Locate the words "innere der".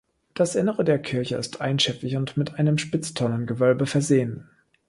0.55-0.97